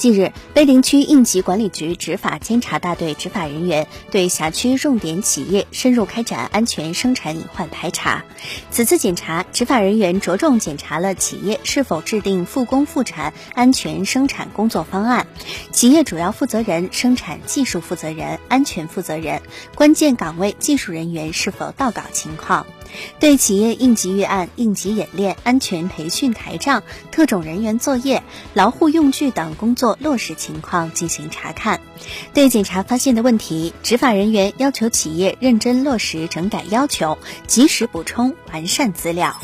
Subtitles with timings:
[0.00, 8.24] 近日，碑林区应急管理局执法监察大队执法人员对辖区重点企业深入开展安全生产隐患排查。
[8.70, 15.26] 此次检查，执法人员着重检查了企业是否制定复工复产安全生产工作方案，
[15.70, 19.42] 企业主要负责人、生产技术负责人、安全负责人、
[19.74, 22.66] 关键岗位技术人员是否到岗情况。
[23.18, 28.22] 对企业应急预案、应急演练、安全培训台账、特种人员作业、
[28.54, 31.80] 劳护用具等工作落实情况进行查看。
[32.32, 39.36] 对检查发现的问题，执法人员要求企业认真落实整改要求，及时补充完善资料。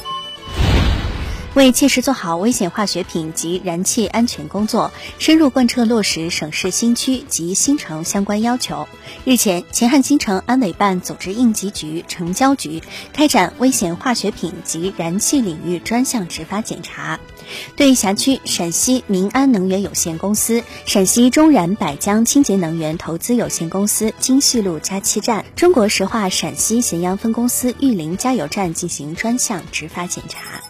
[1.57, 8.87] 为切实做好危险化学品及燃气安全工作，深入贯彻落实省市新区及新城相关要求。
[9.25, 12.83] 日前，秦汉新城安委办组织应急局、城交局
[13.15, 17.19] 开展危险化学品及燃气领域专项执法检查，
[17.75, 30.61] 对辖区陕西民安能源有限公司、陕西中燃百江清洁能源投资有限公司金细路加气站、中国石化陕西咸阳分公司玉林加油站进行专项执法检查。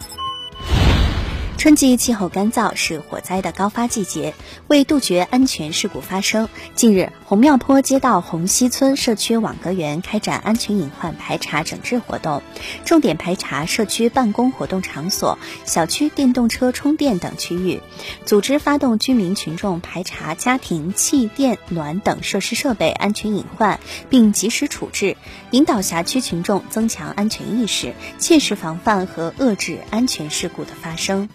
[1.59, 4.35] 春季气候干燥是火灾的高发季节，
[4.69, 12.43] 为杜绝安全事故发生，近日红庙坡街道红溪村社区网格员开展安全隐患排查整治活动，
[12.85, 17.81] 重点排查社区办公活动场所、小区电动车充电等区域，
[18.27, 25.17] 组织发动居民群众排查家庭气电暖等设施设备安全隐患，并及时处置，
[25.51, 31.29] 引导辖区群众增强安全意识，切实防范和遏制安全事故的发生。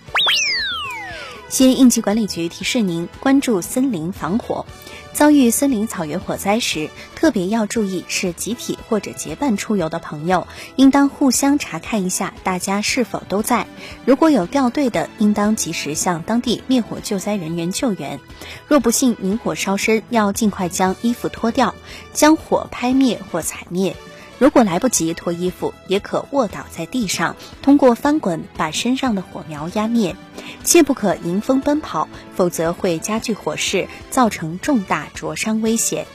[1.51, 4.65] 西应急管理局提示您关注森林防火。
[5.11, 10.47] 遭遇森林草原火灾时，特别要注意是集体或者结伴出游的朋友，
[10.77, 13.67] 应当互相查看一下大家是否都在。
[14.05, 18.21] 如果有掉队的，应当及时向当地灭火救灾人员救援。
[18.69, 21.75] 若不幸引火烧身，要尽快将衣服脱掉，
[22.13, 23.93] 将火拍灭或踩灭。
[24.39, 30.15] 如果来不及脱衣服，也可卧倒在地上，通过翻滚把身上的火苗压灭。
[30.63, 36.05] 切不可迎风奔跑，否则会加剧火势，造成重大灼伤危险。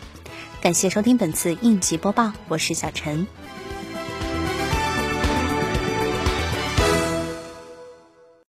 [0.60, 3.26] 感谢收听本次应急播报，我是小陈。